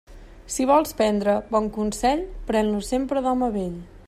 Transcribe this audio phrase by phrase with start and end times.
[0.53, 3.83] Si vols prendre bon consell, pren-lo sempre d'home vell.